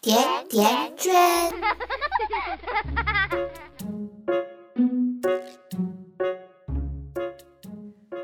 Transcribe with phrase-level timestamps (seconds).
[0.00, 0.16] 甜
[0.48, 1.12] 甜圈。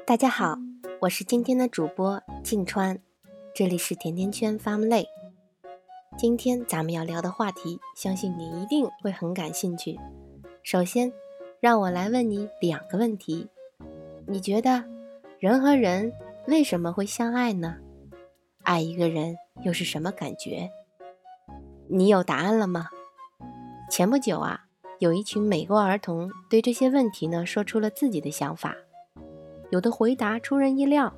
[0.07, 0.57] 大家好，
[1.03, 2.99] 我是今天的主播静川，
[3.55, 5.05] 这里是甜甜圈 Family。
[6.17, 10.01] 今天咱们要聊的话题，相信你一定会很感兴趣。
[10.63, 11.13] 首先，
[11.61, 13.49] 让我来问你两个问题：
[14.27, 14.83] 你觉得
[15.39, 16.11] 人和人
[16.47, 17.77] 为什么会相爱呢？
[18.63, 20.71] 爱一个人又是什么感觉？
[21.89, 22.89] 你有答案了吗？
[23.89, 24.65] 前不久啊，
[24.99, 28.75] 有一群美国儿童对这些问题呢说出了自己的想法，
[29.71, 31.15] 有的回答出人意料，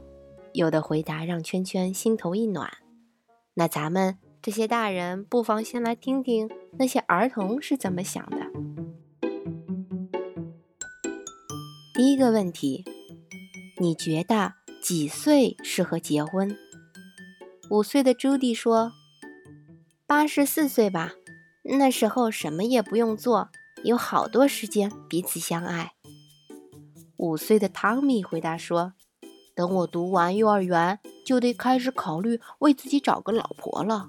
[0.53, 2.71] 有的回答让圈圈心头一暖。
[3.55, 8.37] 那咱们这些大人不妨先来听听那些儿童是怎么想的。
[11.95, 12.85] 第一个问题，
[13.81, 16.55] 你觉得几岁适合结婚？
[17.71, 18.93] 五岁的朱迪说。
[20.09, 21.13] 八十四岁吧，
[21.79, 23.51] 那时候什么也不用做，
[23.85, 25.93] 有好多时间彼此相爱。
[27.19, 28.95] 五岁的汤米回答说
[29.55, 34.09] ：“等我读完幼儿园，就得开始考虑为自己找个老婆了。”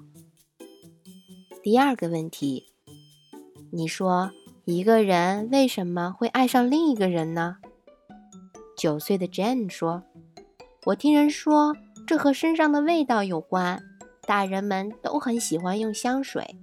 [1.62, 2.72] 第二个问题，
[3.70, 4.30] 你说
[4.64, 7.58] 一个人为什么会爱上另一个人呢？
[8.74, 10.04] 九岁的 Jane 说
[10.86, 11.76] ：“我听人说，
[12.06, 13.82] 这和身上的味道有关。”
[14.30, 16.54] 大人们都很喜欢用香水。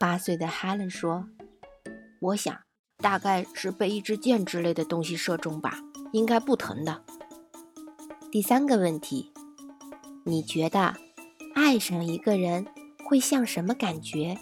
[0.00, 1.28] 八岁的 Helen 说
[2.18, 2.62] ：“我想
[2.96, 5.80] 大概是被一支箭之类的东西射中吧，
[6.14, 7.04] 应该不疼的。”
[8.32, 9.34] 第三个问题，
[10.24, 10.94] 你觉得
[11.54, 12.66] 爱上一个人
[13.04, 14.38] 会像什么感觉？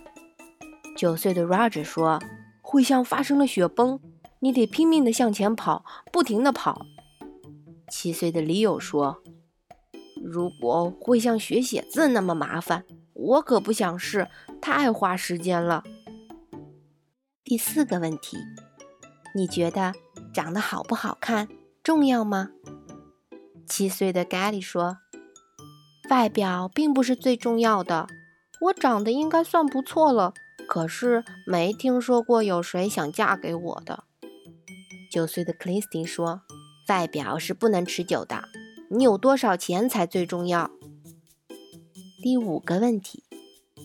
[0.96, 2.22] 九岁的 Roger 说
[2.62, 3.98] ：“会像发生了雪崩，
[4.38, 6.86] 你得拼命的向前跑，不停的跑。”
[7.90, 9.20] 七岁的 Leo 说。
[10.24, 14.28] 如果会像学写字那么麻烦，我可不想试，
[14.60, 15.82] 太花时间了。
[17.44, 18.38] 第四个问题，
[19.34, 19.92] 你觉得
[20.32, 21.48] 长得好不好看
[21.82, 22.50] 重要吗？
[23.66, 24.98] 七岁的咖喱说
[26.08, 28.06] ：“外表并不是最重要的，
[28.60, 30.32] 我长得应该算不错了，
[30.68, 34.04] 可是没听说过有谁想嫁给我的。”
[35.10, 36.42] 九岁的克里斯汀说
[36.88, 38.44] ：“外表是不能持久的。”
[38.94, 40.70] 你有多少钱才最重要？
[42.22, 43.24] 第五个问题，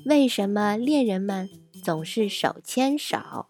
[0.05, 1.49] 为什么恋人们
[1.81, 3.45] 总是手牵手？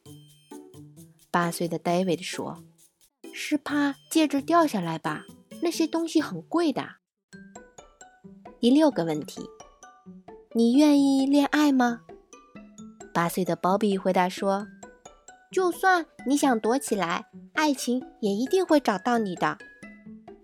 [1.31, 2.63] 八岁的 David 说
[3.33, 5.23] ：“是怕戒指掉下来吧？
[5.63, 6.87] 那些东西很贵的。”
[8.61, 9.49] 第六个问题，
[10.53, 12.01] 你愿意恋爱吗？
[13.11, 14.67] 八岁的 Bobby 回答说
[15.51, 19.57] ：“就算你想躲起来，爱情也一定会找到你的。”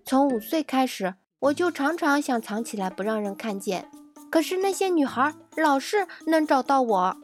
[0.06, 3.90] 从五岁开始，我就常常想藏起来不让人看见，
[4.30, 7.18] 可是那些女孩老是能找到我。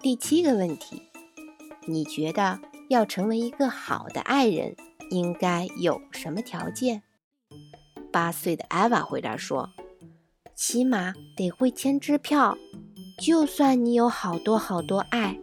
[0.00, 1.02] 第七个问题，
[1.86, 4.76] 你觉得要成为一个好的爱人，
[5.10, 7.02] 应该有什么条件？
[8.12, 9.70] 八岁的艾娃回答说
[10.54, 12.56] ：“起码得会签支票，
[13.22, 15.38] 就算你有好多好多爱，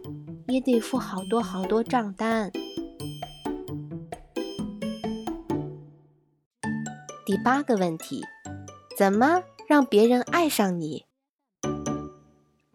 [0.46, 2.52] 也得付好多好多账单。”
[7.26, 8.22] 第八个问题，
[8.98, 11.06] 怎么让别人爱上你？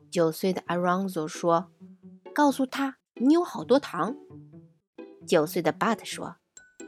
[0.09, 1.69] 九岁的 Aronzo 说
[2.33, 4.15] ：“告诉他你有好多糖。”
[5.27, 6.37] 九岁的 But 说：“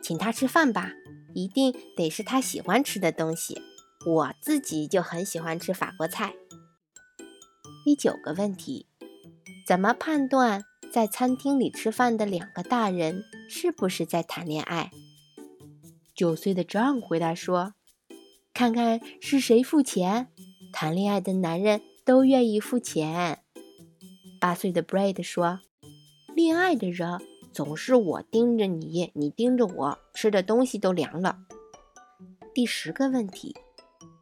[0.02, 0.94] 请他吃饭吧，
[1.36, 3.62] 一定得是他喜欢吃的东西。
[4.08, 6.34] 我自己就很喜欢吃法国菜。”
[7.86, 8.88] 第九个问题，
[9.68, 14.90] 怎么判断在餐厅里吃饭的两个大人是不是在谈恋爱？
[16.22, 17.74] 九岁的 John 回答说
[18.54, 20.28] ：“看看是谁付钱。
[20.72, 23.40] 谈恋爱的男人都愿意付钱。”
[24.40, 25.62] 八岁的 Brad 说
[26.36, 27.20] ：“恋爱的人
[27.52, 31.40] 总是我盯着你，你盯着我，吃的东西都凉了。”
[32.54, 33.56] 第十个问题：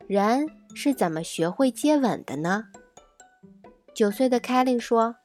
[0.07, 2.67] 人是怎么学会接吻的呢？
[3.93, 5.17] 九岁的 Kelly 说：“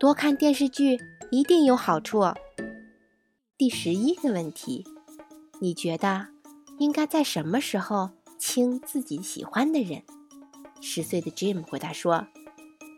[0.00, 0.98] 多看电视剧
[1.30, 2.22] 一定有好处。”
[3.58, 4.86] 第十一个问题。
[5.62, 6.26] 你觉得
[6.80, 10.02] 应该在什么时候亲自己喜欢的人？
[10.80, 12.26] 十岁的 Jim 回答说：“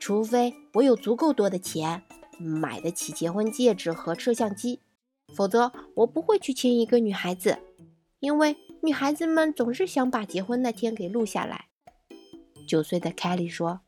[0.00, 2.02] 除非我有足够多的钱，
[2.38, 4.80] 买得起结婚戒指和摄像机，
[5.34, 7.58] 否则我不会去亲一个女孩子，
[8.20, 11.66] 因为女孩子们总是想把结婚那天给录下来。”
[12.66, 13.82] 九岁的 Kelly 说：“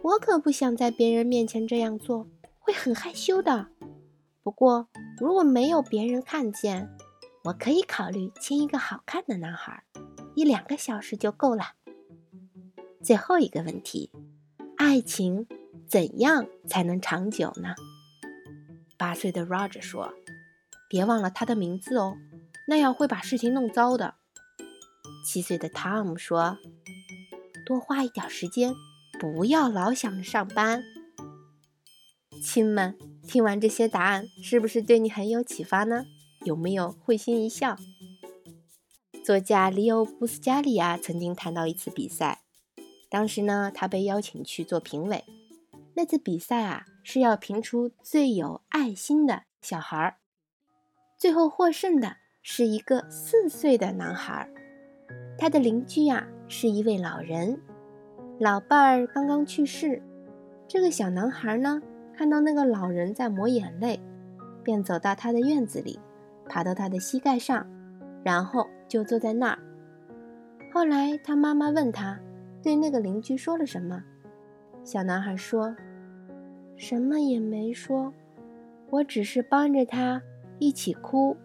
[0.00, 2.26] 我可不想在别人面前这样做，
[2.58, 3.66] 会很害羞的。
[4.42, 4.88] 不过
[5.20, 6.88] 如果没有别人看见，”
[7.46, 9.84] 我可以考虑亲一个好看的男孩，
[10.34, 11.74] 一两个小时就够了。
[13.04, 14.10] 最后一个问题，
[14.76, 15.46] 爱情
[15.86, 17.76] 怎样才能长久呢？
[18.96, 20.12] 八岁的 Roger 说
[20.90, 22.16] ：“别忘了他的名字哦，
[22.66, 24.14] 那样会把事情弄糟的。”
[25.24, 26.58] 七岁的 Tom 说
[27.64, 28.74] ：“多花一点时间，
[29.20, 30.82] 不要老想着上班。”
[32.42, 32.98] 亲们，
[33.28, 36.06] 听完这些答案，是不是对你很有启发呢？
[36.46, 37.76] 有没有会心一笑？
[39.24, 42.42] 作家里欧·布斯加利亚曾经谈到一次比赛，
[43.10, 45.24] 当时呢，他被邀请去做评委。
[45.94, 50.18] 那次比赛啊，是要评出最有爱心的小孩儿。
[51.18, 54.48] 最后获胜的是一个四岁的男孩儿，
[55.36, 57.60] 他的邻居呀是一位老人，
[58.38, 60.00] 老伴儿刚刚去世。
[60.68, 61.82] 这个小男孩呢，
[62.16, 63.98] 看到那个老人在抹眼泪，
[64.62, 65.98] 便走到他的院子里。
[66.48, 67.66] 爬到他的膝盖上，
[68.24, 69.58] 然后就坐在那儿。
[70.72, 72.18] 后来他妈妈问他，
[72.62, 74.02] 对那个邻居说了什么？
[74.84, 75.74] 小男孩说
[76.76, 78.12] ：“什么也没说，
[78.90, 80.20] 我只是帮着他
[80.58, 81.36] 一起哭。”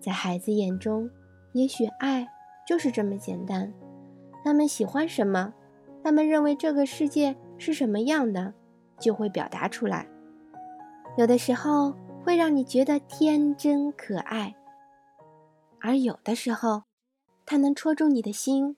[0.00, 1.10] 在孩子眼中，
[1.52, 2.26] 也许爱
[2.66, 3.72] 就是这么简单。
[4.44, 5.52] 他们喜欢什么，
[6.02, 8.54] 他们认为这个世界是什么样的，
[8.98, 10.06] 就会表达出来。
[11.16, 11.94] 有的时候。
[12.24, 14.54] 会让你觉得天真可爱，
[15.80, 16.84] 而有的时候，
[17.44, 18.76] 它能戳中你的心。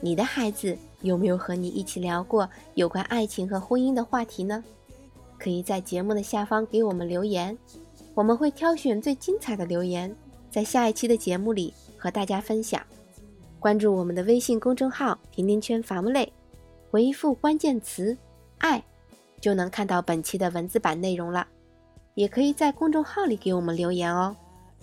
[0.00, 4.62] 你的孩子有没有和你一起聊过有关爱情和婚姻的话题呢？
[5.38, 7.56] 可以在节目的下方给我们留言，
[8.14, 10.14] 我们会挑选最精彩的留言，
[10.50, 12.84] 在下一期的节目里和大家分享。
[13.60, 16.32] 关注我们的微信公众号“甜甜圈伐木累”，
[16.90, 18.16] 回复关键词
[18.58, 18.84] “爱”。
[19.40, 21.46] 就能看到本期的文字版内容了，
[22.14, 24.36] 也可以在公众号里给我们留言哦。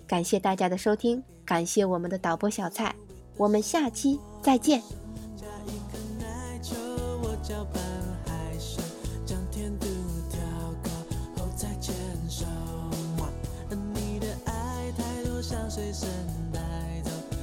[0.06, 2.94] 感谢大家的收听，感谢我们的导播小蔡，
[3.36, 4.82] 我们下期再见。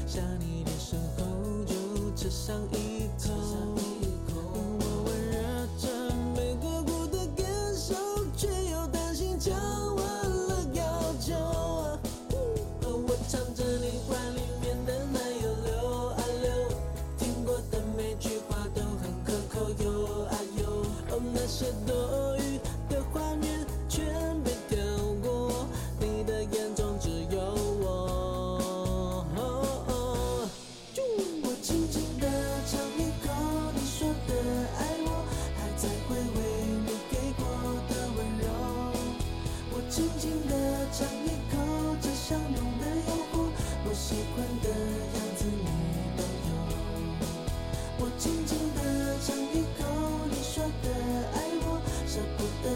[0.07, 3.41] 想你的时候，就吃上一口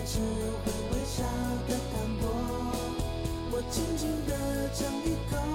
[0.05, 1.23] 只会微笑
[1.67, 2.23] 的淡薄，
[3.51, 4.31] 我轻轻的
[4.71, 5.54] 尝一口。